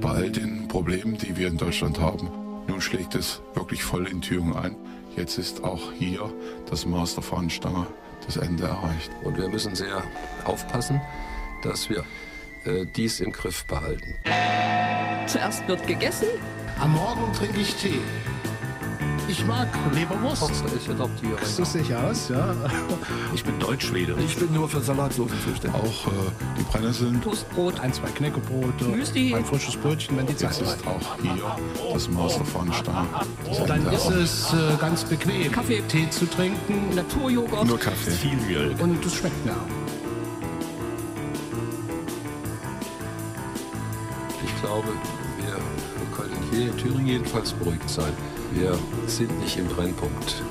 [0.00, 2.30] bei all den Problemen, die wir in Deutschland haben.
[2.66, 4.76] Nun schlägt es wirklich voll in Thüringen ein.
[5.16, 6.32] Jetzt ist auch hier
[6.68, 7.86] das Master Fahnenstange
[8.24, 9.10] das Ende erreicht.
[9.24, 10.02] Und wir müssen sehr
[10.44, 11.00] aufpassen,
[11.62, 12.04] dass wir
[12.64, 14.14] äh, dies im Griff behalten.
[15.26, 16.28] Zuerst wird gegessen.
[16.78, 18.00] Am Morgen trinke ich Tee.
[19.30, 20.50] Ich mag Leberwurst.
[20.76, 21.38] Ich adoptiere.
[21.44, 22.52] So sehe ich aus, ja.
[23.34, 24.16] Ich bin Deutschschwede.
[24.24, 25.80] Ich bin nur für Salatsoßen zuständig.
[25.80, 26.10] Auch äh,
[26.58, 27.22] die Brennnesseln.
[27.22, 27.78] Toastbrot.
[27.78, 28.86] Ein, zwei Knäckebrote.
[28.86, 29.32] Müsli.
[29.32, 30.62] Ein frisches Brötchen, wenn die Zeit ist.
[30.62, 31.56] ist auch hier
[31.92, 33.06] das Master Fahnenstange
[33.46, 35.80] das Dann ist es äh, ganz bequem, Kaffee.
[35.86, 36.92] Tee zu trinken.
[36.96, 37.66] Naturjoghurt.
[37.66, 38.10] Nur Kaffee.
[38.10, 38.74] Viel Mehl.
[38.80, 39.54] Und es schmeckt mir.
[44.44, 44.88] Ich glaube,
[45.38, 48.12] wir können hier in Thüringen jedenfalls beruhigt sein.
[48.52, 50.42] Wir sind nicht im Brennpunkt.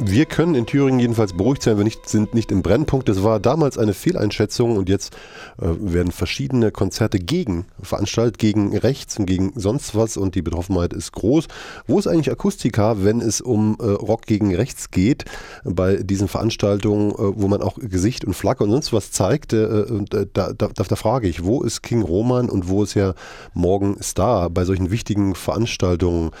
[0.00, 3.08] Wir können in Thüringen jedenfalls beruhigt sein, wir nicht, sind nicht im Brennpunkt.
[3.08, 5.14] Das war damals eine Fehleinschätzung und jetzt
[5.62, 10.92] äh, werden verschiedene Konzerte gegen veranstaltet, gegen rechts und gegen sonst was und die Betroffenheit
[10.92, 11.46] ist groß.
[11.86, 15.26] Wo ist eigentlich Akustika, wenn es um äh, Rock gegen rechts geht,
[15.62, 19.52] bei diesen Veranstaltungen, äh, wo man auch Gesicht und Flagge und sonst was zeigt?
[19.52, 22.94] Äh, und, äh, da, da, da, frage ich, wo ist King Roman und wo ist
[22.94, 23.14] ja
[23.54, 26.32] Morgen Star bei solchen wichtigen Veranstaltungen,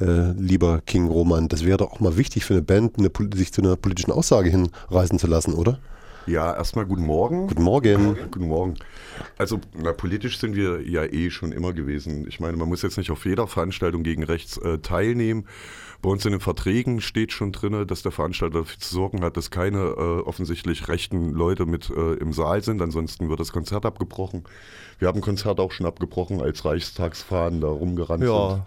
[0.00, 1.48] äh, lieber King Roman?
[1.48, 4.50] Das wäre doch auch mal wichtig für eine Band, eine, sich zu einer politischen Aussage
[4.50, 5.78] hinreißen zu lassen, oder?
[6.26, 7.48] Ja, erstmal guten Morgen.
[7.48, 8.16] Guten Morgen.
[8.30, 8.74] Guten Morgen.
[9.38, 12.26] Also, na, politisch sind wir ja eh schon immer gewesen.
[12.28, 15.46] Ich meine, man muss jetzt nicht auf jeder Veranstaltung gegen rechts äh, teilnehmen.
[16.00, 19.36] Bei uns in den Verträgen steht schon drin, dass der Veranstalter dafür zu sorgen hat,
[19.36, 22.82] dass keine äh, offensichtlich rechten Leute mit äh, im Saal sind.
[22.82, 24.44] Ansonsten wird das Konzert abgebrochen.
[24.98, 28.62] Wir haben Konzert auch schon abgebrochen, als Reichstagsfahnen da rumgerannt sind.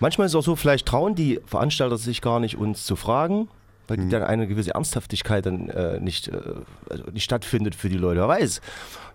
[0.00, 3.48] Manchmal ist es auch so, vielleicht trauen die Veranstalter sich gar nicht, uns zu fragen,
[3.88, 4.10] weil Mhm.
[4.10, 6.32] dann eine gewisse Ernsthaftigkeit dann äh, nicht, äh,
[6.90, 8.20] also nicht stattfindet für die Leute.
[8.20, 8.60] Wer weiß.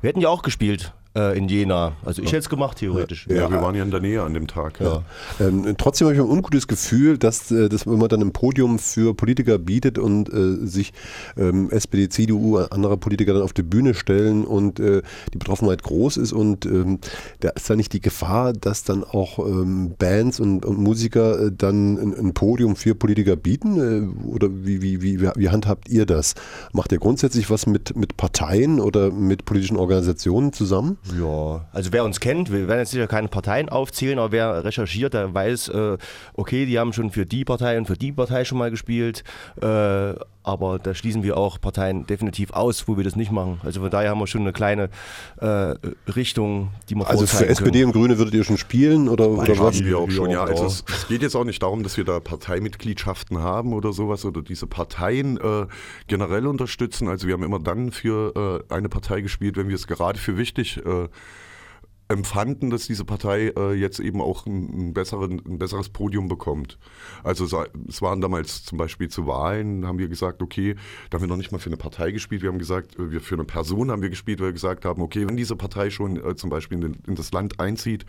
[0.02, 1.94] Wir hätten ja auch gespielt äh, in Jena.
[2.06, 3.28] Also ich hätte es gemacht, theoretisch.
[3.28, 4.80] Ja, wir waren ja in der Nähe an dem Tag.
[4.80, 5.04] Ja.
[5.40, 8.80] Ähm, trotzdem habe ich ein ungutes Gefühl, dass, äh, dass wenn man dann ein Podium
[8.80, 10.94] für Politiker bietet und äh, sich
[11.38, 15.02] ähm, SPD, CDU, andere Politiker dann auf die Bühne stellen und äh,
[15.34, 17.00] die Betroffenheit groß ist und ähm,
[17.42, 21.52] da ist da nicht die Gefahr, dass dann auch ähm, Bands und, und Musiker äh,
[21.52, 23.78] dann ein, ein Podium für Politiker bieten?
[23.78, 26.36] Äh, oder wie, wie, wie, wie handhabt ihr das?
[26.74, 30.98] Macht ihr grundsätzlich was mit, mit Parteien oder mit politischen Organisationen zusammen?
[31.18, 35.14] Ja, also wer uns kennt, wir werden jetzt sicher keine Parteien aufzählen, aber wer recherchiert,
[35.16, 35.98] der weiß, äh,
[36.34, 39.24] okay, die haben schon für die Partei und für die Partei schon mal gespielt,
[39.62, 40.14] äh,
[40.44, 43.62] aber da schließen wir auch Parteien definitiv aus, wo wir das nicht machen.
[43.64, 44.90] Also von daher haben wir schon eine kleine
[45.40, 45.76] äh,
[46.16, 47.86] Richtung, die wir Also für SPD können.
[47.86, 49.84] und Grüne würdet ihr schon spielen oder, oder was?
[49.84, 50.44] Wir auch schon, ja.
[50.44, 50.44] Ja.
[50.46, 54.26] Also es, es geht jetzt auch nicht darum, dass wir da Parteimitgliedschaften haben oder sowas
[54.26, 55.68] oder diese Parteien äh,
[56.08, 57.08] generell unterstützen.
[57.08, 60.38] Also wir haben immer dann für äh, eine Partei gespielt, wenn wir es gerade für
[60.38, 61.08] wichtig äh, euh,
[62.12, 66.78] empfanden, dass diese Partei äh, jetzt eben auch ein, ein, besseren, ein besseres Podium bekommt.
[67.24, 70.76] Also es waren damals zum Beispiel zu Wahlen, haben wir gesagt, okay,
[71.10, 73.22] da haben wir noch nicht mal für eine Partei gespielt, wir haben gesagt, äh, wir
[73.22, 76.18] für eine Person haben wir gespielt, weil wir gesagt haben, okay, wenn diese Partei schon
[76.18, 78.06] äh, zum Beispiel in, den, in das Land einzieht,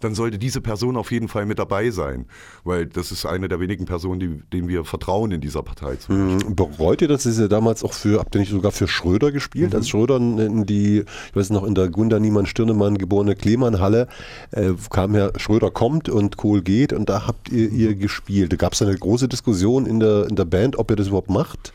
[0.00, 2.26] dann sollte diese Person auf jeden Fall mit dabei sein,
[2.64, 5.96] weil das ist eine der wenigen Personen, die, denen wir vertrauen in dieser Partei.
[6.08, 6.54] Mhm.
[6.54, 7.24] Bereut ihr das?
[7.24, 9.74] Das ist ja damals auch für, habt ihr nicht sogar für Schröder gespielt?
[9.74, 14.08] Als Schröder in die, ich weiß noch, in der Gunda Niemann Stirnemann geborene Klemann-Halle
[14.52, 18.58] äh, kam ja, Schröder kommt und Kohl geht und da habt ihr, ihr gespielt.
[18.58, 21.74] Gab es eine große Diskussion in der, in der Band, ob ihr das überhaupt macht?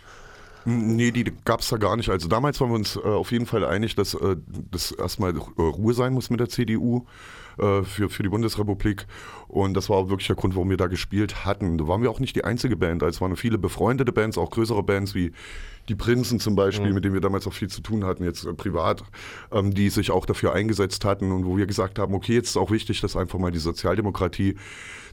[0.65, 2.09] Nee, die gab es da gar nicht.
[2.09, 4.35] Also damals waren wir uns äh, auf jeden Fall einig, dass äh,
[4.71, 7.05] das erstmal äh, Ruhe sein muss mit der CDU
[7.59, 9.05] äh, für, für die Bundesrepublik.
[9.47, 11.77] Und das war auch wirklich der Grund, warum wir da gespielt hatten.
[11.77, 13.03] Da waren wir auch nicht die einzige Band.
[13.03, 15.31] Also es waren viele befreundete Bands, auch größere Bands wie
[15.89, 18.53] die Prinzen zum Beispiel, mit denen wir damals auch viel zu tun hatten, jetzt äh,
[18.53, 19.03] privat,
[19.51, 22.57] ähm, die sich auch dafür eingesetzt hatten und wo wir gesagt haben, okay, jetzt ist
[22.57, 24.55] auch wichtig, dass einfach mal die Sozialdemokratie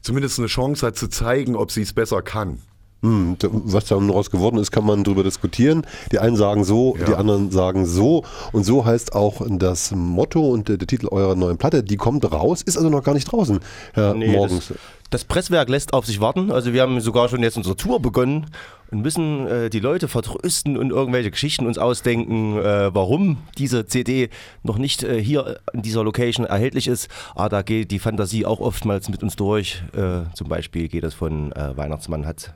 [0.01, 2.59] zumindest eine Chance hat zu zeigen, ob sie es besser kann.
[3.03, 5.85] Hm, da- was daraus geworden ist, kann man darüber diskutieren.
[6.11, 7.05] Die einen sagen so, Ja.
[7.05, 8.23] die anderen sagen so.
[8.53, 11.83] Und so heißt auch das Motto und der, der Titel eurer neuen Platte.
[11.83, 13.59] Die kommt raus, ist also noch gar nicht draußen,
[13.93, 14.69] Herr Nee, Morgens.
[14.69, 14.77] Das,
[15.11, 16.49] das Presswerk lässt auf sich warten.
[16.51, 18.47] Also wir haben sogar schon jetzt unsere Tour begonnen
[18.91, 24.29] und müssen äh, die Leute vertrösten und irgendwelche Geschichten uns ausdenken, äh, warum diese CD
[24.63, 27.09] noch nicht äh, hier in dieser Location erhältlich ist.
[27.35, 29.83] Aber da geht die Fantasie auch oftmals mit uns durch.
[29.93, 32.53] Äh, zum Beispiel geht es von äh, Weihnachtsmann hat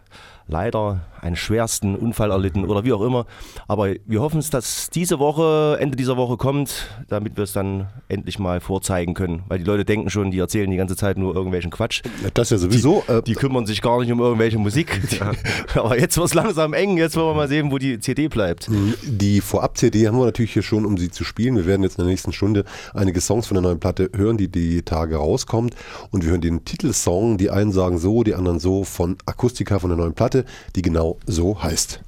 [0.48, 3.26] leider einen schwersten Unfall erlitten oder wie auch immer.
[3.68, 7.88] Aber wir hoffen es, dass diese Woche, Ende dieser Woche kommt, damit wir es dann
[8.10, 9.44] endlich mal vorzeigen können.
[9.48, 12.02] Weil die Leute denken schon, die erzählen die ganze Zeit nur irgendwelchen Quatsch.
[12.24, 13.04] Ja, das ja sowieso.
[13.08, 15.02] äh, Die kümmern sich gar nicht um irgendwelche Musik.
[15.76, 16.98] Aber jetzt wird langsam eng.
[16.98, 18.70] Jetzt wollen wir mal sehen, wo die CD bleibt.
[19.04, 21.56] Die Vorab-CD haben wir natürlich hier schon, um sie zu spielen.
[21.56, 22.64] Wir werden jetzt in der nächsten Stunde
[22.94, 25.76] einige Songs von der neuen Platte hören, die die Tage rauskommt.
[26.12, 29.90] Und wir hören den Titelsong, die einen sagen so, die anderen so, von Akustika von
[29.90, 30.46] der neuen Platte,
[30.76, 32.02] die genau so heißt.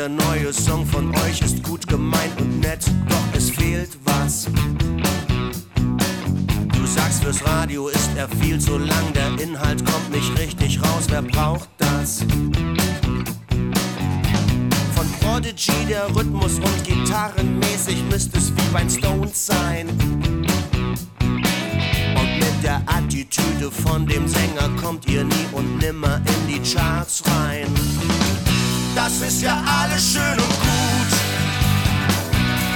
[0.00, 4.46] Der neue Song von euch ist gut gemeint und nett, doch es fehlt was.
[6.72, 11.04] Du sagst, fürs Radio ist er viel zu lang, der Inhalt kommt nicht richtig raus,
[11.10, 12.20] wer braucht das?
[14.94, 19.86] Von Prodigy der Rhythmus und gitarrenmäßig müsste es wie beim Stones sein.
[21.20, 27.22] Und mit der Attitüde von dem Sänger kommt ihr nie und nimmer in die Charts
[27.26, 27.66] rein.
[29.02, 31.12] Das ist ja alles schön und gut.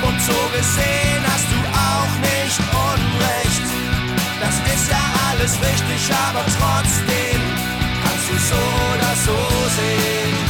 [0.09, 1.59] Und so gesehen hast du
[1.93, 3.67] auch nicht Unrecht.
[4.41, 7.41] Das ist ja alles richtig, aber trotzdem
[8.03, 8.63] kannst du so
[8.95, 9.37] oder so
[9.77, 10.44] sehen.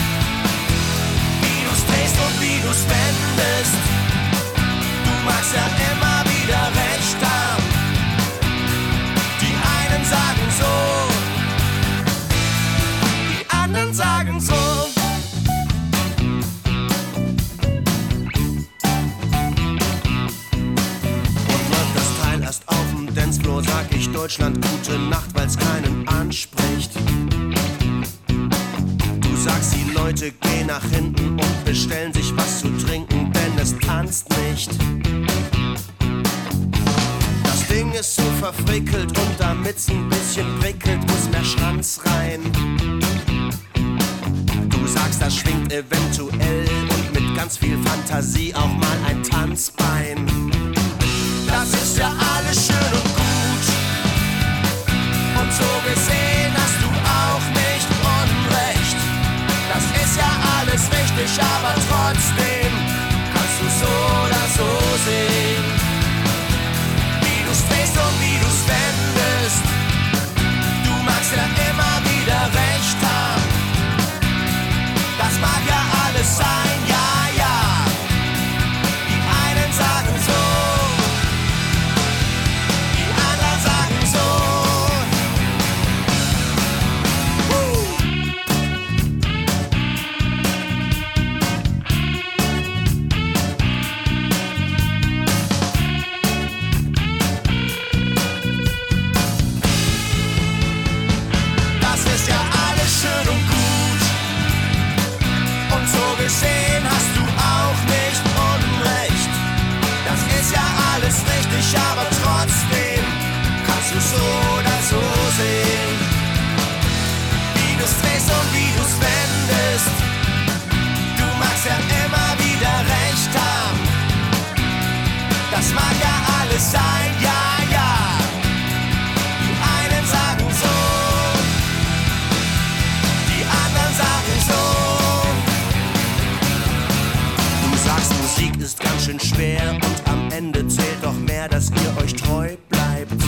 [140.45, 143.25] Ende zählt doch mehr, dass ihr euch treu bleibt.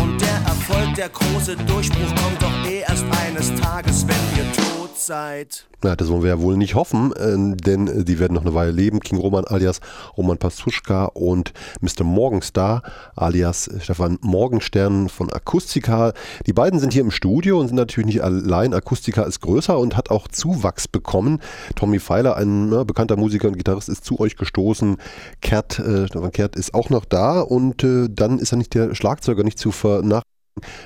[0.00, 4.73] Und der Erfolg, der große Durchbruch kommt doch eh erst eines Tages, wenn ihr tot
[5.06, 5.66] seid.
[5.82, 8.54] Na, das wollen wir ja wohl nicht hoffen, äh, denn äh, die werden noch eine
[8.54, 9.00] Weile leben.
[9.00, 9.80] King Roman alias
[10.16, 12.04] Roman Pastuschka und Mr.
[12.04, 12.82] Morgenstar
[13.14, 16.14] alias Stefan Morgenstern von Akustika.
[16.46, 18.72] Die beiden sind hier im Studio und sind natürlich nicht allein.
[18.72, 21.40] Akustika ist größer und hat auch Zuwachs bekommen.
[21.76, 24.96] Tommy Pfeiler, ein ja, bekannter Musiker und Gitarrist, ist zu euch gestoßen.
[25.42, 28.94] Kert, äh, Stefan Kert ist auch noch da und äh, dann ist er nicht der
[28.94, 30.22] Schlagzeuger nicht zu vernach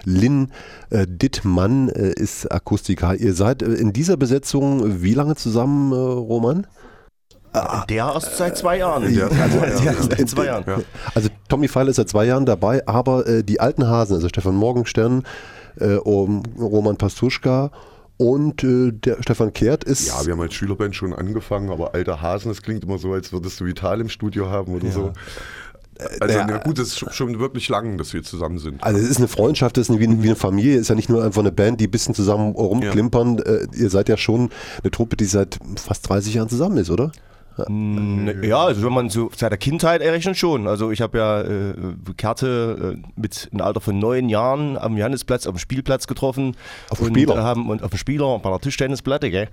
[0.04, 0.52] Lynn
[0.90, 3.14] äh, Dittmann äh, ist Akustiker.
[3.14, 6.66] Ihr seid äh, in dieser Besetzung wie lange zusammen, äh, Roman?
[7.88, 9.04] Der erst seit zwei Jahren.
[9.04, 10.26] In der also, ja, seit ja.
[10.26, 10.64] zwei Jahren.
[10.66, 10.78] Ja.
[11.14, 14.54] Also Tommy Pfeil ist seit zwei Jahren dabei, aber äh, die alten Hasen, also Stefan
[14.54, 15.24] Morgenstern,
[15.80, 17.70] äh, um, Roman Pastuschka
[18.18, 20.08] und äh, der Stefan Kehrt ist.
[20.08, 23.32] Ja, wir haben als Schülerband schon angefangen, aber alter Hasen, das klingt immer so, als
[23.32, 25.12] würdest du Vital im Studio haben oder so.
[26.20, 26.46] Also, ja.
[26.46, 28.82] na gut, es ist schon- wirklich lang, dass wir zusammen sind.
[28.82, 31.08] also es ist eine Freundschaft, das ist wie, eine- wie eine Familie, ist ja nicht
[31.08, 33.38] nur einfach eine Band, die ein bisschen zusammen rumklimpern.
[33.40, 34.50] Äh, ihr seid ja schon
[34.82, 37.10] eine Truppe, die seit fast 30 Jahren zusammen ist, oder?
[37.66, 40.66] N- Ja, also wenn man so seit der Kindheit errechnet schon.
[40.66, 41.74] Also ich habe ja äh,
[42.16, 46.56] Kerte äh, mit einem Alter von neun Jahren am Johannesplatz auf dem Spielplatz getroffen.
[46.90, 47.42] Auf dem und Spieler?
[47.42, 49.48] Haben, und auf dem Spieler bei der Tischtennisplatte, gell?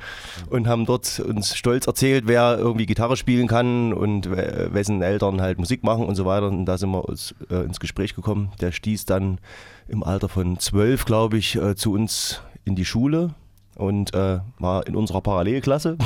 [0.50, 5.42] Und haben dort uns stolz erzählt, wer irgendwie Gitarre spielen kann und we- wessen Eltern
[5.42, 6.48] halt Musik machen und so weiter.
[6.48, 8.52] Und da sind wir uns, äh, ins Gespräch gekommen.
[8.62, 9.40] Der stieß dann
[9.88, 13.36] im Alter von zwölf, glaube ich, äh, zu uns in die Schule.
[13.76, 15.98] Und äh, war in unserer Parallelklasse.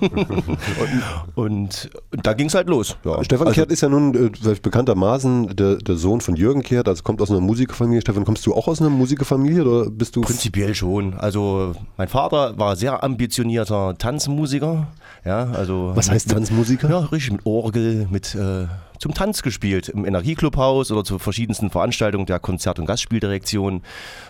[0.10, 1.02] und,
[1.34, 1.90] und,
[2.22, 2.96] da ging es halt los.
[3.04, 3.22] Ja.
[3.22, 7.02] Stefan Also- Kehrt ist ja nun äh, bekanntermaßen der, der Sohn von Jürgen Kehrt, also
[7.02, 8.00] kommt aus einer Musikerfamilie.
[8.00, 11.14] Stefan, kommst du auch aus einer Musikerfamilie oder bist du Prinzipiell schon.
[11.14, 14.86] Also mein Vater war sehr ambitionierter Tanzmusiker.
[15.24, 16.88] Ja, also Was heißt Tanzmusiker?
[16.88, 18.66] Ja, richtig mit Orgel, mit äh,
[18.98, 23.82] zum Tanz gespielt im Energieclubhaus oder zu verschiedensten Veranstaltungen der Konzert- und Gastspieldirektion,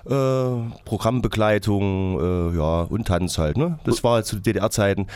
[0.07, 0.11] äh,
[0.85, 3.57] Programmbegleitung, äh, ja und Tanz halt.
[3.57, 3.79] Ne?
[3.85, 5.07] Das war zu DDR-Zeiten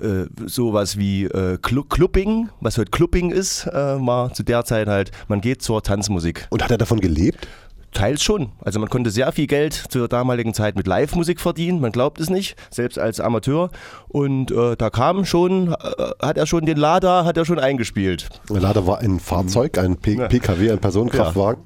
[0.00, 4.88] äh, sowas wie äh, Clu Clubbing, was heute Clubbing ist, äh, war zu der Zeit
[4.88, 5.10] halt.
[5.28, 6.46] Man geht zur Tanzmusik.
[6.50, 7.48] Und hat er davon gelebt?
[7.92, 8.52] Teils schon.
[8.60, 12.30] Also man konnte sehr viel Geld zur damaligen Zeit mit Live-Musik verdienen, man glaubt es
[12.30, 13.70] nicht, selbst als Amateur.
[14.08, 15.74] Und äh, da kam schon, äh,
[16.20, 18.28] hat er schon den Lada, hat er schon eingespielt.
[18.48, 21.62] Lada war ein Fahrzeug, ein P PKW, ein Personenkraftwagen.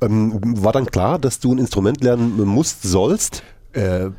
[0.00, 3.42] Ähm, war dann klar, dass du ein Instrument lernen musst, sollst?
[3.72, 4.10] Äh,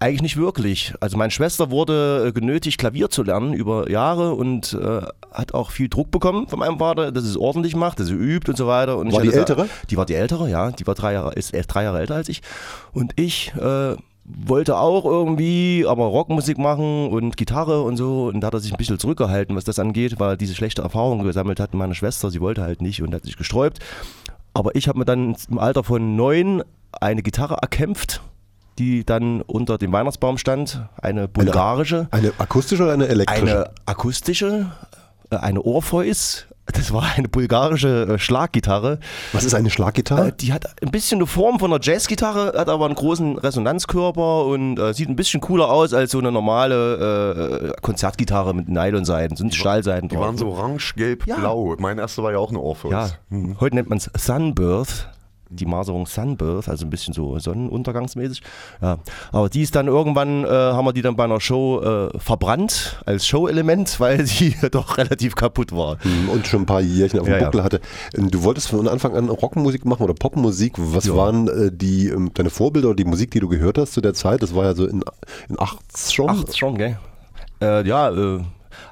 [0.00, 0.94] eigentlich nicht wirklich.
[1.00, 5.02] Also meine Schwester wurde äh, genötigt, Klavier zu lernen über Jahre und äh,
[5.32, 8.50] hat auch viel Druck bekommen von meinem Vater, dass es ordentlich macht, dass sie übt
[8.50, 8.96] und so weiter.
[8.98, 9.68] Und ich War die hatte da- ältere?
[9.90, 10.70] Die war die ältere, ja.
[10.70, 12.42] Die war drei Jahre, ist erst drei Jahre älter als ich.
[12.92, 18.26] Und ich äh, wollte auch irgendwie aber Rockmusik machen und Gitarre und so.
[18.26, 20.82] Und da hat er sich ein bisschen zurückgehalten, was das angeht, weil er diese schlechte
[20.82, 21.74] Erfahrung gesammelt hat.
[21.74, 23.78] Meine Schwester, sie wollte halt nicht und hat sich gesträubt.
[24.54, 26.62] Aber ich habe mir dann im Alter von neun
[27.00, 28.20] eine Gitarre erkämpft,
[28.78, 30.82] die dann unter dem Weihnachtsbaum stand.
[31.00, 33.42] Eine bulgarische, Eine akustische oder eine elektrische?
[33.42, 34.70] eine akustische,
[35.30, 36.44] äh, eine Orpheus.
[36.70, 39.00] Das war eine bulgarische äh, Schlaggitarre.
[39.32, 40.28] Was ist eine Schlaggitarre?
[40.28, 44.44] Äh, Die hat ein bisschen eine Form von einer Jazzgitarre, hat aber einen großen Resonanzkörper
[44.44, 49.34] und äh, sieht ein bisschen cooler aus als so eine normale äh, Konzertgitarre mit Nylonseiten,
[49.36, 50.26] sind Stahlseiten Die drauf.
[50.26, 51.36] waren so orange, gelb, Ja.
[51.36, 51.74] blau.
[51.78, 52.92] Mein erster war ja auch eine Orpheus.
[52.92, 53.56] Ja, Hm.
[53.60, 55.08] heute nennt man es Sunbirth.
[55.50, 58.42] Die Maserung Sunbirth, also ein bisschen so sonnenuntergangsmäßig.
[58.82, 58.98] Ja.
[59.32, 63.00] Aber die ist dann irgendwann, äh, haben wir die dann bei einer Show äh, verbrannt
[63.06, 65.96] als Show-Element, weil sie doch relativ kaputt war.
[66.04, 67.44] Mhm, Und schon ein paar Jährchen auf dem Ja, ja.
[67.46, 67.80] Buckel hatte.
[68.14, 70.74] Ähm, Du wolltest von Anfang an Rockmusik machen oder Popmusik.
[70.76, 71.16] Was Ja.
[71.16, 74.14] waren äh, die, ähm, deine Vorbilder oder die Musik, die du gehört hast zu der
[74.14, 74.42] Zeit?
[74.42, 75.02] Das war ja so in,
[75.48, 76.28] in 80 schon.
[76.30, 76.98] Ach, schon, gell?
[77.62, 78.40] Äh, ja, äh,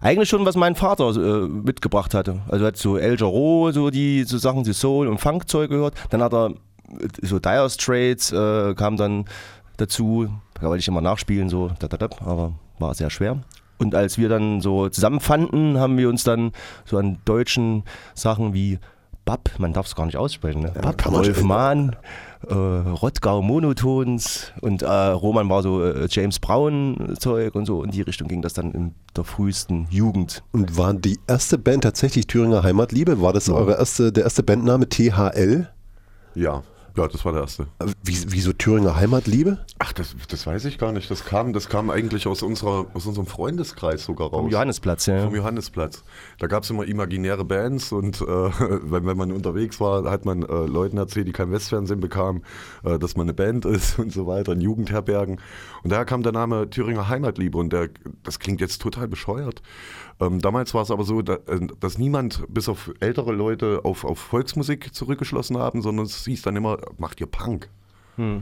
[0.00, 2.40] eigentlich schon, was mein Vater äh, mitgebracht hatte.
[2.48, 5.94] Also er hat so El Jarreau, so die so Sachen, die Soul und Funkzeug gehört.
[6.10, 9.24] Dann hat er äh, so Dire Straits äh, kam dann
[9.76, 10.28] dazu.
[10.60, 13.38] Da wollte ich immer nachspielen, so, da, da, da, aber war sehr schwer.
[13.78, 16.52] Und als wir dann so zusammenfanden, haben wir uns dann
[16.86, 18.78] so an deutschen Sachen wie
[19.26, 20.72] Bab, man darf es gar nicht aussprechen, ne?
[20.80, 21.48] Bab, kann man Rolf schon.
[21.48, 21.96] Mahn,
[22.48, 27.82] äh, Rottgau Monotons und äh, Roman war so äh, James Brown Zeug und so.
[27.82, 30.42] In die Richtung ging das dann in der frühesten Jugend.
[30.52, 33.20] Und war die erste Band tatsächlich Thüringer Heimatliebe?
[33.20, 35.68] War das eure erste, der erste Bandname THL?
[36.34, 36.62] Ja.
[36.96, 37.64] Ja, das war der erste.
[37.78, 39.58] Äh, Wie, wieso Thüringer Heimatliebe?
[39.78, 41.10] Ach, das, das weiß ich gar nicht.
[41.10, 44.40] Das kam, das kam eigentlich aus, unserer, aus unserem Freundeskreis sogar raus.
[44.40, 45.24] Vom Johannesplatz, ja.
[45.24, 46.04] Vom Johannesplatz.
[46.38, 50.42] Da gab es immer imaginäre Bands und äh, wenn, wenn man unterwegs war, hat man
[50.42, 52.42] äh, Leuten erzählt, die kein Westfernsehen bekamen,
[52.84, 55.40] äh, dass man eine Band ist und so weiter, in Jugendherbergen.
[55.82, 57.90] Und daher kam der Name Thüringer Heimatliebe und der,
[58.22, 59.60] das klingt jetzt total bescheuert.
[60.18, 64.04] Ähm, damals war es aber so, da, äh, dass niemand bis auf ältere Leute auf,
[64.04, 67.70] auf Volksmusik zurückgeschlossen haben, sondern es hieß dann immer, macht ihr Punk.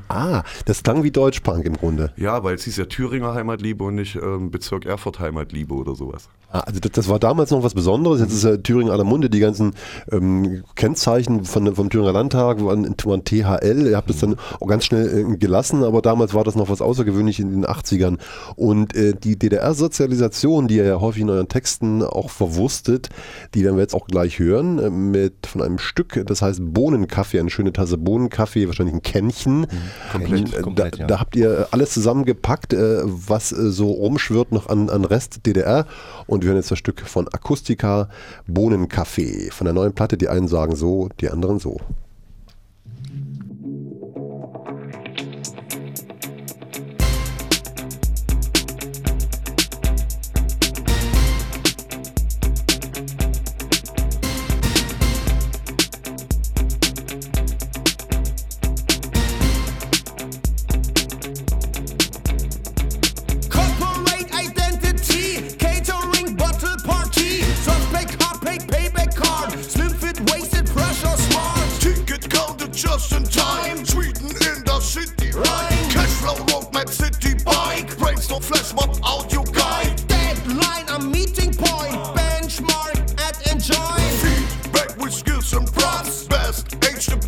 [0.08, 2.12] Ah, das klang wie Deutschpunk im Grunde.
[2.16, 6.28] Ja, weil es hieß ja Thüringer Heimatliebe und nicht ähm, Bezirk Erfurt Heimatliebe oder sowas.
[6.50, 8.20] Ah, Also das, das war damals noch was Besonderes.
[8.20, 9.28] Jetzt ist ja Thüringen aller Munde.
[9.28, 9.74] Die ganzen
[10.12, 13.88] ähm, Kennzeichen von, vom Thüringer Landtag waren, waren THL.
[13.88, 16.80] Ihr habt es dann auch ganz schnell äh, gelassen, aber damals war das noch was
[16.80, 18.18] Außergewöhnliches in den 80ern.
[18.54, 23.08] Und äh, die DDR-Sozialisation, die ihr ja häufig in euren Texten auch verwurstet,
[23.54, 27.40] die werden wir jetzt auch gleich hören, äh, mit von einem Stück, das heißt Bohnenkaffee,
[27.40, 29.63] eine schöne Tasse Bohnenkaffee, wahrscheinlich ein Kännchen.
[30.12, 31.06] Komplett, Äh, komplett, da, ja.
[31.06, 35.86] da habt ihr alles zusammengepackt, äh, was äh, so rumschwirrt noch an, an Rest DDR.
[36.26, 38.08] Und wir hören jetzt das Stück von Akustika
[38.46, 40.16] Bohnenkaffee von der neuen Platte.
[40.16, 41.80] Die einen sagen so, die anderen so.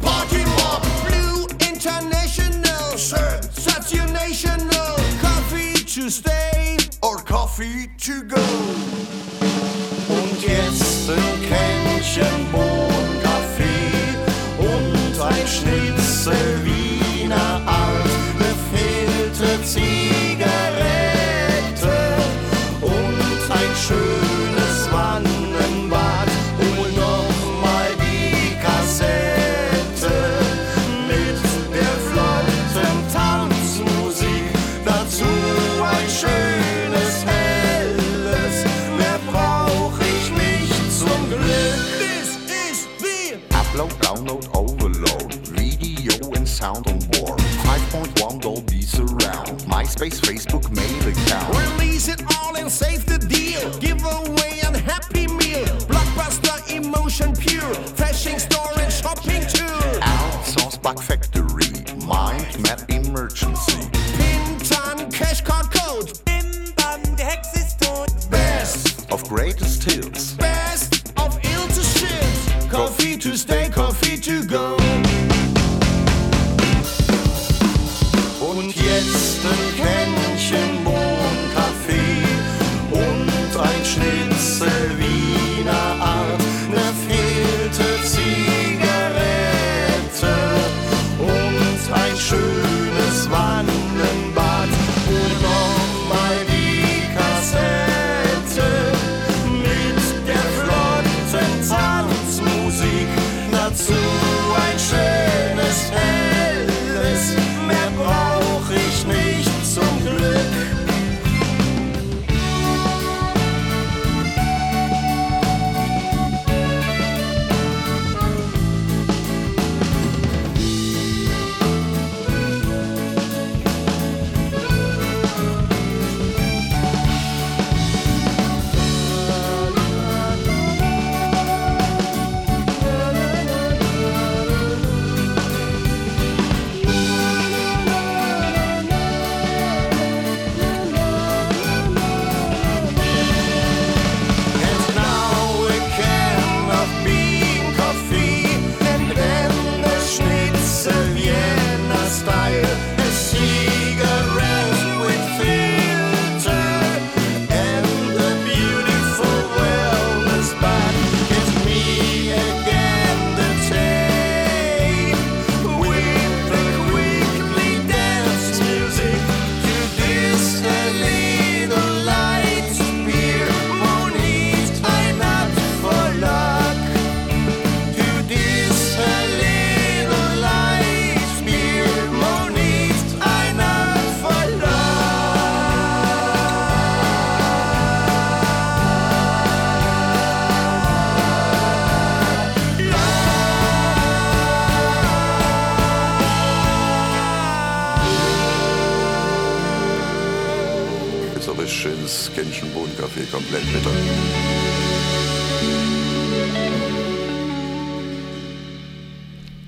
[0.00, 3.40] Blue international, sir,
[4.12, 4.96] national.
[5.20, 8.42] Coffee to stay or coffee to go.
[10.08, 12.54] Und jetzt ein Kännchen
[14.58, 20.15] und ein Schnitzel Wiener Art, gefehlte Ziel.
[53.36, 53.70] deal.
[53.78, 55.66] Give away unhappy meal.
[55.90, 57.74] Blockbuster emotion pure.
[58.00, 59.76] Fashion store and shopping too.
[60.00, 61.35] Outsource bug factor.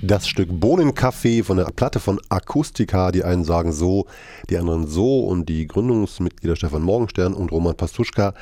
[0.09, 4.07] Das Stück Bohnenkaffee von der Platte von Akustika, die einen sagen so,
[4.49, 8.33] die anderen so und die Gründungsmitglieder Stefan Morgenstern und Roman Pastuschka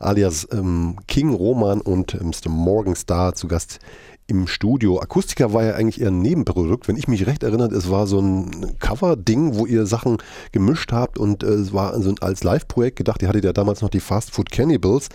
[0.00, 2.48] alias ähm, King Roman und Mr.
[2.48, 3.78] Morgenstar zu Gast
[4.26, 5.00] im Studio.
[5.00, 6.88] Akustika war ja eigentlich eher ein Nebenprodukt.
[6.88, 10.18] Wenn ich mich recht erinnere, es war so ein Cover-Ding, wo ihr Sachen
[10.52, 13.22] gemischt habt und äh, es war so als Live-Projekt gedacht.
[13.22, 15.08] Ihr hattet ja damals noch die Fast Food Cannibals.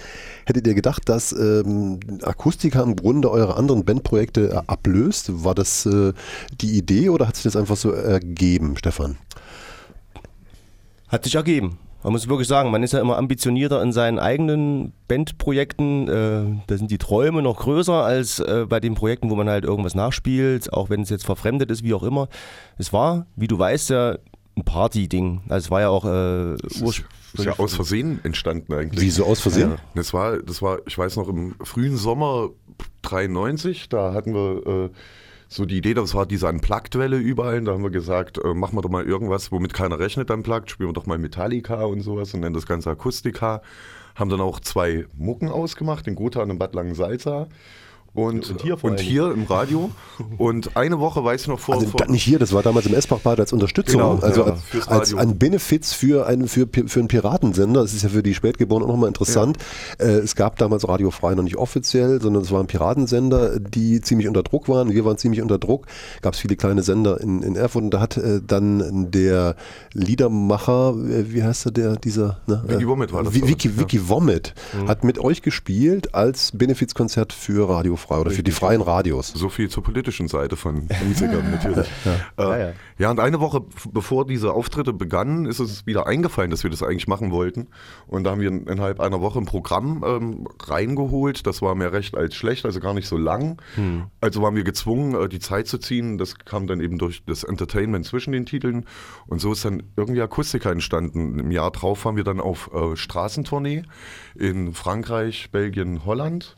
[0.46, 5.44] Hättet ihr gedacht, dass ähm, Akustika im Grunde eure anderen Bandprojekte äh, ablöst?
[5.44, 6.14] War das äh,
[6.62, 9.18] die Idee oder hat sich das einfach so ergeben, Stefan?
[11.08, 11.80] Hat sich ergeben.
[12.08, 16.08] Man muss wirklich sagen, man ist ja immer ambitionierter in seinen eigenen Bandprojekten.
[16.08, 19.66] Äh, da sind die Träume noch größer als äh, bei den Projekten, wo man halt
[19.66, 22.30] irgendwas nachspielt, auch wenn es jetzt verfremdet ist, wie auch immer.
[22.78, 24.16] Es war, wie du weißt, ja
[24.56, 25.42] ein Party-Ding.
[25.50, 29.04] Also es war ja auch äh, ist, ist ja aus Versehen entstanden eigentlich.
[29.04, 29.72] Wieso aus Versehen?
[29.72, 29.78] Ja.
[29.94, 32.52] Das war, das war, ich weiß noch, im frühen Sommer
[33.02, 34.90] 93, da hatten wir äh,
[35.50, 37.62] so die Idee, das war diese Unplugged-Welle überall.
[37.62, 40.70] Da haben wir gesagt, äh, machen wir doch mal irgendwas, womit keiner rechnet, Unplugged.
[40.70, 43.62] Spielen wir doch mal Metallica und sowas und nennen das Ganze Akustika.
[44.16, 47.48] Haben dann auch zwei Mucken ausgemacht, den Gotha und den Bad Langensalza.
[48.14, 49.92] Und, Und hier und hier im Radio.
[50.38, 51.76] Und eine Woche weiß ich noch vor.
[51.76, 55.14] Also vor nicht hier, das war damals im Esbach-Bad als Unterstützung, Genau, also ja, als,
[55.14, 57.82] ein Benefiz für einen, für, für einen Piratensender.
[57.82, 59.58] Das ist ja für die Spätgeborenen auch nochmal interessant.
[60.00, 64.28] Äh, es gab damals Radio Frei noch nicht offiziell, sondern es waren Piratensender, die ziemlich
[64.28, 64.92] unter Druck waren.
[64.92, 65.86] Wir waren ziemlich unter Druck.
[66.22, 69.56] Gab es viele kleine Sender in, in Erfurt und da hat äh, dann der
[69.94, 72.40] Liedermacher, äh, wie heißt er, der, dieser?
[72.48, 72.64] Ne?
[72.66, 73.78] Vicky Äh, Womit war das, glaub ich, Vicky, ja.
[73.78, 74.88] Vicky Womit Mhm.
[74.88, 79.28] hat mit euch gespielt als Benefizkonzert für Radio Frei oder für die freien Radios.
[79.30, 81.88] So viel zur politischen Seite von Musikern natürlich.
[82.38, 83.12] Äh, Ja, ja, ja.
[83.12, 87.08] und eine Woche bevor diese Auftritte begannen, ist es wieder eingefallen, dass wir das eigentlich
[87.08, 87.68] machen wollten.
[88.08, 91.46] Und da haben wir in- innerhalb einer Woche ein Programm ähm, reingeholt.
[91.48, 93.62] Das war mehr recht als schlecht, also gar nicht so lang.
[93.76, 94.04] Hm.
[94.22, 96.18] Also waren wir gezwungen, äh, die Zeit zu ziehen.
[96.18, 98.86] Das kam dann eben durch das Entertainment zwischen den Titeln.
[99.28, 101.40] Und so ist dann irgendwie Akustika entstanden.
[101.40, 103.84] Im Jahr drauf waren wir dann auf äh, Straßentournee
[104.36, 106.56] in Frankreich, Belgien, Holland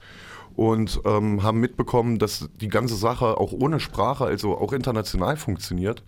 [0.60, 6.04] und ähm, haben mitbekommen, dass die ganze Sache auch ohne Sprache, also auch international funktioniert.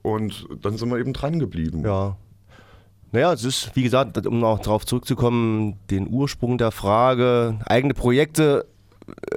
[0.00, 1.82] Und dann sind wir eben dran geblieben.
[1.84, 2.16] Ja.
[3.10, 8.64] Naja, es ist, wie gesagt, um noch darauf zurückzukommen, den Ursprung der Frage, eigene Projekte,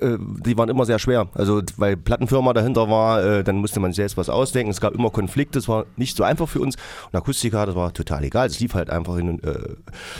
[0.02, 1.28] äh, die waren immer sehr schwer.
[1.34, 4.72] Also, weil Plattenfirma dahinter war, äh, dann musste man sich selbst was ausdenken.
[4.72, 6.76] Es gab immer Konflikte, es war nicht so einfach für uns.
[7.12, 8.48] Und Akustika, das war total egal.
[8.48, 9.76] Es lief halt einfach hin und, äh,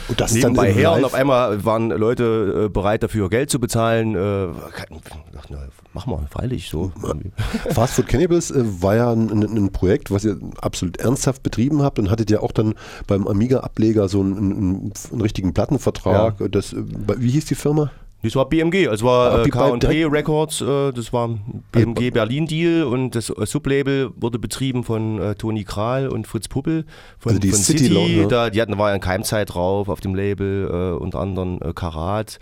[0.08, 0.92] Und das nebenbei her.
[0.92, 4.14] Und auf einmal waren Leute äh, bereit dafür, Geld zu bezahlen.
[4.14, 5.00] Äh, kein-
[5.38, 5.58] ach, na,
[5.92, 6.92] mach mal, freilich, so.
[7.70, 12.10] Fast Food Cannibals war ja ein, ein, Projekt, was ihr absolut ernsthaft betrieben habt und
[12.10, 12.74] hattet ja auch dann
[13.06, 16.36] beim Amiga-Ableger so einen, einen, einen richtigen Plattenvertrag.
[16.50, 16.82] Das, äh,
[17.16, 17.90] wie hieß die Firma?
[18.24, 21.28] Das war BMG, also war äh, K&T Records, äh, das war
[21.72, 26.48] BMG Berlin Deal und das äh, Sublabel wurde betrieben von äh, Toni Kral und Fritz
[26.48, 26.86] Puppel
[27.18, 28.16] von, Also die von City City.
[28.22, 28.28] Ne?
[28.28, 31.74] da, die hatten war ja in Keimzeit drauf auf dem Label, äh, unter anderem äh,
[31.74, 32.38] Karat.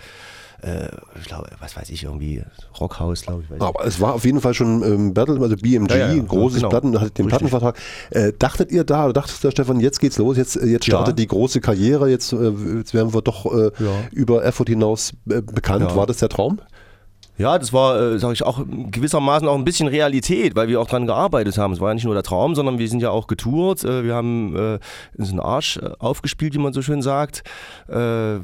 [0.62, 0.88] Äh,
[1.20, 2.42] ich glaube, was weiß ich, irgendwie
[2.78, 3.60] Rockhaus, glaube ich.
[3.60, 6.68] Aber es war auf jeden Fall schon ähm, Battle, also BMG, Ja, ja, großes genau.
[6.68, 7.50] Platten, hattet den Richtig.
[7.50, 7.78] Plattenvertrag.
[8.10, 11.18] Äh, dachtet ihr da, oder dachtest du, Stefan, jetzt geht's los, jetzt, äh, jetzt startet
[11.18, 13.70] die große Karriere, jetzt, äh, jetzt werden wir doch äh,
[14.12, 15.94] über Erfurt hinaus bekannt.
[15.96, 16.60] War das der Traum?
[17.38, 20.86] Ja, das war, äh, sage ich auch, gewissermaßen auch ein bisschen Realität, weil wir auch
[20.86, 21.72] dran gearbeitet haben.
[21.72, 23.84] Es war ja nicht nur der Traum, sondern wir sind ja auch getourt.
[23.84, 24.78] Äh, wir haben äh,
[25.16, 27.42] uns einen Arsch aufgespielt, wie man so schön sagt.
[27.88, 28.36] Äh,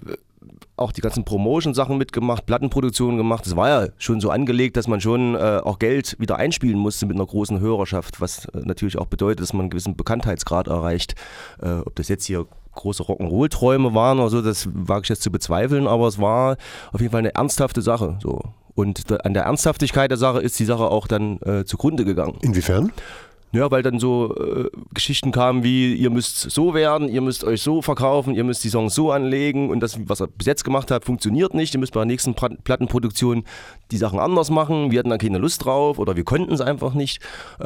[0.77, 3.47] auch die ganzen Promotion-Sachen mitgemacht, Plattenproduktionen gemacht.
[3.47, 7.07] Es war ja schon so angelegt, dass man schon äh, auch Geld wieder einspielen musste
[7.07, 11.15] mit einer großen Hörerschaft, was äh, natürlich auch bedeutet, dass man einen gewissen Bekanntheitsgrad erreicht.
[11.61, 15.33] Äh, ob das jetzt hier große Rock'n'Roll-Träume waren oder so, das wage ich jetzt zu
[15.33, 16.57] bezweifeln, aber es war
[16.93, 18.19] auf jeden Fall eine ernsthafte Sache.
[18.23, 18.41] So.
[18.75, 22.39] Und da, an der Ernsthaftigkeit der Sache ist die Sache auch dann äh, zugrunde gegangen.
[22.43, 22.93] Inwiefern?
[23.53, 27.63] Ja, weil dann so äh, Geschichten kamen wie, ihr müsst so werden, ihr müsst euch
[27.63, 30.91] so verkaufen, ihr müsst die Songs so anlegen und das, was ihr bis jetzt gemacht
[30.91, 31.73] habt, funktioniert nicht.
[31.75, 33.45] Ihr müsst bei der nächsten Plattenproduktion
[33.91, 34.91] die Sachen anders machen.
[34.91, 37.23] Wir hatten dann keine Lust drauf oder wir konnten es einfach nicht,
[37.61, 37.65] äh,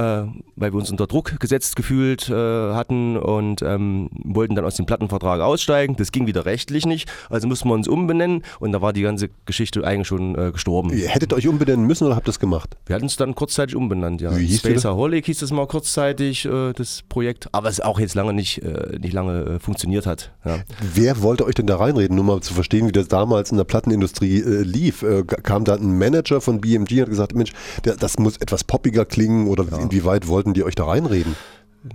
[0.56, 4.86] weil wir uns unter Druck gesetzt gefühlt äh, hatten und ähm, wollten dann aus dem
[4.86, 5.96] Plattenvertrag aussteigen.
[5.96, 9.30] Das ging wieder rechtlich nicht, also mussten wir uns umbenennen und da war die ganze
[9.46, 10.90] Geschichte eigentlich schon äh, gestorben.
[10.92, 12.76] Ihr hättet euch umbenennen müssen oder habt ihr das gemacht?
[12.86, 14.36] Wir hatten es dann kurzzeitig umbenannt, ja.
[14.36, 14.90] Wie hieß die Space da?
[14.90, 18.98] Aholic hieß das mal kurzzeitig, äh, das Projekt, aber es auch jetzt lange nicht, äh,
[18.98, 20.32] nicht lange äh, funktioniert hat.
[20.44, 20.60] Ja.
[20.94, 23.64] Wer wollte euch denn da reinreden, nur mal zu verstehen, wie das damals in der
[23.64, 25.04] Plattenindustrie lief?
[25.42, 27.52] Kam da ein Manager von BMG hat gesagt, Mensch,
[27.84, 31.34] der, das muss etwas poppiger klingen oder inwieweit wollten die euch da reinreden?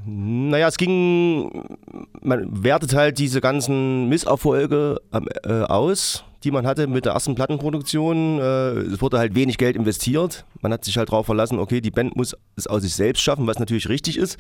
[0.06, 1.78] Naja, es ging,
[2.22, 7.36] man wertet halt diese ganzen Misserfolge ähm, äh, aus, die man hatte mit der ersten
[7.36, 8.40] Plattenproduktion.
[8.40, 10.46] Äh, es wurde halt wenig Geld investiert.
[10.62, 13.48] Man hat sich halt darauf verlassen, okay, die Band muss es aus sich selbst schaffen,
[13.48, 14.38] was natürlich richtig ist,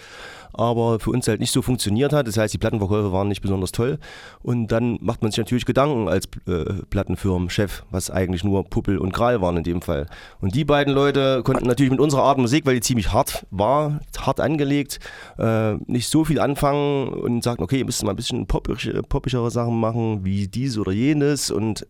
[0.53, 2.27] aber für uns halt nicht so funktioniert hat.
[2.27, 3.99] Das heißt, die Plattenverkäufe waren nicht besonders toll.
[4.41, 9.11] Und dann macht man sich natürlich Gedanken als äh, Plattenfirmenchef, was eigentlich nur Puppel und
[9.11, 10.07] Kral waren in dem Fall.
[10.41, 13.99] Und die beiden Leute konnten natürlich mit unserer Art Musik, weil die ziemlich hart war,
[14.17, 14.99] hart angelegt,
[15.37, 19.51] äh, nicht so viel anfangen und sagten, okay, ihr müsst mal ein bisschen poppig, poppischere
[19.51, 21.51] Sachen machen, wie dies oder jenes.
[21.51, 21.87] Und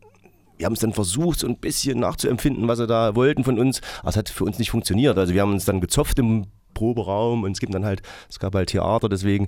[0.57, 3.81] wir haben es dann versucht, so ein bisschen nachzuempfinden, was sie da wollten von uns.
[4.01, 5.17] Aber es hat für uns nicht funktioniert.
[5.17, 8.53] Also wir haben uns dann gezopft im Proberaum und es gibt dann halt, es gab
[8.53, 9.47] halt Theater, deswegen,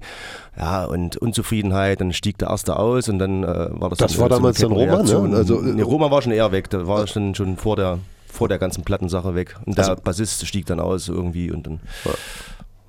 [0.58, 4.22] ja, und Unzufriedenheit, dann stieg der Erste aus und dann äh, war das Das dann
[4.22, 5.30] war damals dann Kettenreaktion.
[5.32, 5.38] ne?
[5.38, 8.00] Also, äh, nee, Roman war schon eher weg, da war schon, schon vor der
[8.32, 9.56] vor der ganzen Plattensache weg.
[9.65, 11.80] Und der Also- Bassist stieg dann aus irgendwie und dann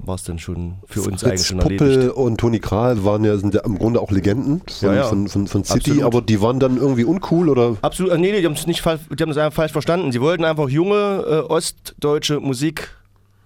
[0.04, 2.14] war es dann schon für uns Fritz eigentlich schon Puppel erledigt.
[2.14, 5.04] und Toni Kral waren ja, sind ja im Grunde auch Legenden von, Ja, ja.
[5.04, 6.02] von, von, von City, Absolut.
[6.04, 9.22] aber die waren dann irgendwie uncool oder Absolut, nee, nee, die haben es nicht die
[9.22, 10.12] haben es einfach falsch verstanden.
[10.12, 12.88] Sie wollten einfach junge äh, ostdeutsche Musik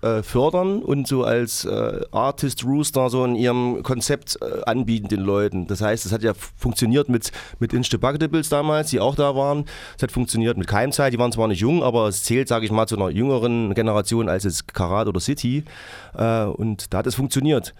[0.04, 5.20] äh, fördern und so als äh, Artist Rooster so in ihrem Konzept äh, anbieten den
[5.20, 5.66] Leuten.
[5.66, 9.64] Das heißt, es hat ja funktioniert mit, mit Insta-Bagdables damals, die auch da waren.
[9.96, 12.70] Es hat funktioniert mit Keimzeit, die waren zwar nicht jung, aber es zählt, sage ich
[12.70, 15.64] mal, zu einer jüngeren Generation als jetzt Karat oder City.
[16.16, 17.74] Äh, und da hat es funktioniert.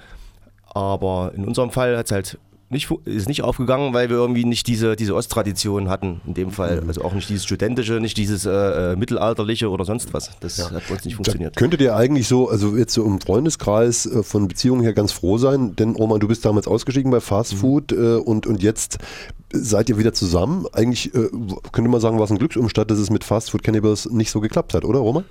[0.66, 2.38] Aber in unserem Fall hat es halt
[2.74, 6.82] nicht, ist nicht aufgegangen, weil wir irgendwie nicht diese, diese Osttradition hatten, in dem Fall.
[6.86, 10.30] Also auch nicht dieses studentische, nicht dieses äh, äh, mittelalterliche oder sonst was.
[10.40, 11.56] Das hat bei uns nicht Da funktioniert.
[11.56, 15.38] könntet ihr eigentlich so, also jetzt so im Freundeskreis äh, von Beziehungen her ganz froh
[15.38, 17.56] sein, denn Roman, du bist damals ausgestiegen bei Fast Mhm.
[17.58, 18.98] Food äh, und, und jetzt
[19.52, 20.66] seid ihr wieder zusammen.
[20.72, 21.28] Eigentlich äh,
[21.72, 24.40] könnte man sagen, war es ein Glücksumstand, dass es mit Fast Food Cannibals nicht so
[24.40, 25.24] geklappt hat, oder Roman?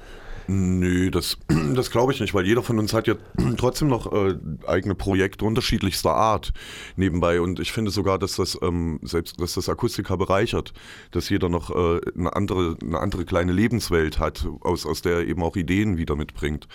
[0.47, 1.37] Nö, das,
[1.75, 3.15] das glaube ich nicht, weil jeder von uns hat ja
[3.57, 4.35] trotzdem noch äh,
[4.67, 6.53] eigene Projekte unterschiedlichster Art
[6.95, 7.41] nebenbei.
[7.41, 10.73] Und ich finde sogar, dass das ähm, selbst dass das Akustiker bereichert,
[11.11, 15.27] dass jeder noch äh, eine andere, eine andere kleine Lebenswelt hat, aus, aus der er
[15.27, 16.67] eben auch Ideen wieder mitbringt.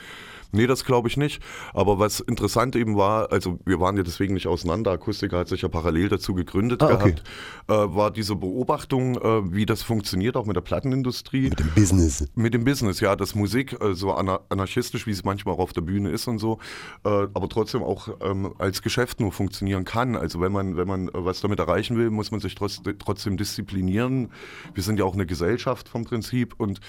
[0.52, 1.42] Nee, das glaube ich nicht.
[1.74, 5.62] Aber was interessant eben war, also wir waren ja deswegen nicht auseinander, Akustiker hat sich
[5.62, 7.12] ja parallel dazu gegründet Ah, okay.
[7.12, 7.22] gehabt,
[7.68, 11.50] äh, war diese Beobachtung, äh, wie das funktioniert, auch mit der Plattenindustrie.
[11.50, 12.26] Mit dem Business.
[12.34, 15.72] Mit dem Business, ja, dass Musik äh, so ana anarchistisch, wie es manchmal auch auf
[15.72, 16.58] der Bühne ist und so,
[17.04, 20.16] äh, aber trotzdem auch ähm, als Geschäft nur funktionieren kann.
[20.16, 23.36] Also wenn man, wenn man äh, was damit erreichen will, muss man sich trotz, trotzdem
[23.36, 24.30] disziplinieren.
[24.74, 26.80] Wir sind ja auch eine Gesellschaft vom Prinzip und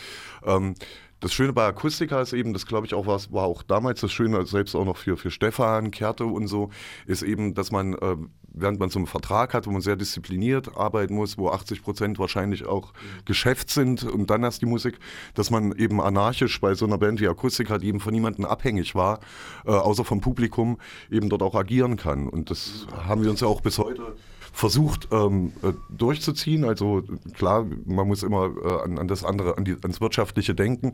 [0.46, 0.76] ähm,
[1.20, 4.12] das Schöne bei Akustika ist eben, das glaube ich auch war, war auch damals das
[4.12, 6.70] Schöne, selbst auch noch für, für Stefan, Kerte und so,
[7.08, 8.16] ist eben, dass man, äh,
[8.54, 12.20] während man so einen Vertrag hat, wo man sehr diszipliniert arbeiten muss, wo 80 Prozent
[12.20, 12.94] wahrscheinlich auch
[13.26, 15.00] Geschäft sind und dann erst die Musik,
[15.34, 18.96] dass man eben anarchisch bei so einer Band wie Akustika, die eben von niemandem abhängig
[18.96, 19.20] war,
[19.66, 20.78] äh, außer vom Publikum,
[21.12, 22.30] eben dort auch agieren kann.
[22.30, 24.16] Und das haben wir uns ja auch bis heute
[24.52, 26.64] versucht ähm, äh, durchzuziehen.
[26.64, 30.94] Also klar, man muss immer äh, an, an das andere, an die, ans Wirtschaftliche denken.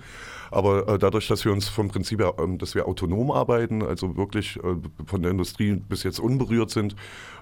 [0.52, 4.18] Aber äh, dadurch, dass wir uns vom Prinzip her, ähm, dass wir autonom arbeiten, also
[4.18, 6.96] wirklich äh, von der Industrie bis jetzt unberührt sind,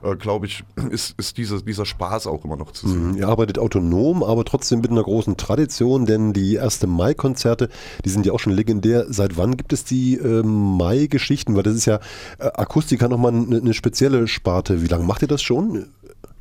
[0.03, 3.11] äh, glaube ich, ist, ist diese, dieser Spaß auch immer noch zu sehen.
[3.11, 6.85] Mhm, Ihr arbeitet autonom, aber trotzdem mit einer großen Tradition, denn die 1.
[6.87, 7.69] Mai-Konzerte,
[8.05, 9.05] die sind ja auch schon legendär.
[9.09, 11.55] Seit wann gibt es die äh, Mai-Geschichten?
[11.55, 11.99] Weil das ist ja
[12.39, 14.81] äh, Akustika nochmal eine, eine spezielle Sparte.
[14.81, 15.87] Wie lange macht ihr das schon?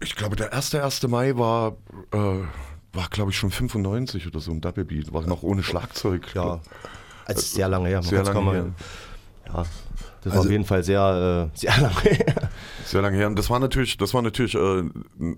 [0.02, 1.02] Ich glaube, der erste 1.
[1.04, 1.76] Mai war,
[2.12, 2.16] äh,
[2.92, 6.34] war glaube ich, schon 95 oder so ein Double Beat, war noch ohne Schlagzeug.
[6.34, 6.60] Ja,
[7.24, 8.02] also sehr lange her.
[8.02, 8.74] Sehr lange her.
[9.46, 9.64] Ja,
[10.22, 12.34] das war Also- auf jeden Fall sehr, äh, sehr lange her.
[12.84, 13.26] Sehr lange her.
[13.28, 14.82] Und das war natürlich, das war natürlich äh,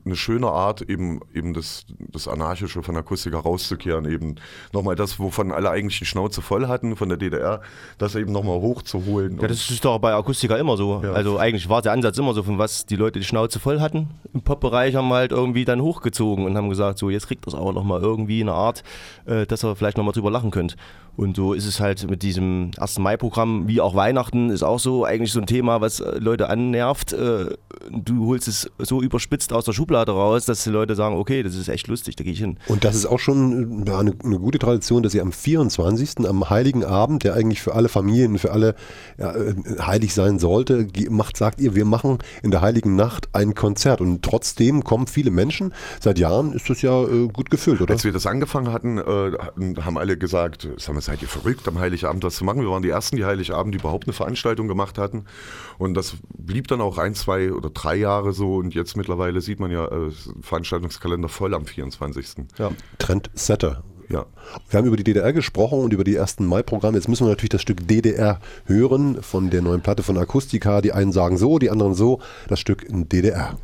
[0.04, 4.04] eine schöne Art, eben, eben das, das Anarchische von Akustika rauszukehren.
[4.06, 4.36] Eben
[4.72, 7.60] nochmal das, wovon alle eigentlich die Schnauze voll hatten von der DDR,
[7.98, 9.38] das eben nochmal hochzuholen.
[9.40, 11.00] Ja, das ist doch bei Akustika immer so.
[11.04, 11.12] Ja.
[11.12, 14.08] Also eigentlich war der Ansatz immer so, von was die Leute die Schnauze voll hatten.
[14.32, 17.54] Im Pop-Bereich haben wir halt irgendwie dann hochgezogen und haben gesagt, so jetzt kriegt das
[17.54, 18.82] aber nochmal irgendwie eine Art,
[19.26, 20.76] äh, dass ihr vielleicht nochmal drüber lachen könnt.
[21.16, 22.98] Und so ist es halt mit diesem 1.
[22.98, 27.12] Mai-Programm, wie auch Weihnachten, ist auch so eigentlich so ein Thema, was äh, Leute annervt.
[27.12, 27.56] Äh,
[27.90, 31.54] du holst es so überspitzt aus der Schublade raus, dass die Leute sagen, okay, das
[31.54, 32.58] ist echt lustig, da gehe ich hin.
[32.68, 36.26] Und das ist auch schon äh, ja, eine, eine gute Tradition, dass ihr am 24.,
[36.26, 38.74] am Heiligen Abend, der eigentlich für alle Familien, für alle
[39.18, 39.34] ja,
[39.86, 44.00] heilig sein sollte, macht, sagt ihr, wir machen in der Heiligen Nacht ein Konzert.
[44.00, 45.72] Und trotzdem kommen viele Menschen.
[46.00, 47.92] Seit Jahren ist das ja äh, gut gefüllt, oder?
[47.92, 51.78] Als wir das angefangen hatten, äh, haben alle gesagt, sag mal, seid ihr verrückt, am
[51.78, 52.62] Heiligabend was zu machen?
[52.62, 55.24] Wir waren die Ersten, die Heiligabend überhaupt eine Veranstaltung gemacht hatten.
[55.78, 58.56] Und das blieb dann auch ein, zwei oder drei Jahre so.
[58.56, 62.46] Und jetzt mittlerweile sieht man ja äh, Veranstaltungskalender voll am 24.
[62.58, 62.70] Ja.
[62.98, 63.84] Trendsetter.
[64.08, 64.26] Ja.
[64.68, 66.40] Wir haben über die DDR gesprochen und über die 1.
[66.40, 66.96] Mai-Programme.
[66.96, 70.80] Jetzt müssen wir natürlich das Stück DDR hören von der neuen Platte von Akustika.
[70.80, 72.20] Die einen sagen so, die anderen so.
[72.48, 73.56] Das Stück DDR.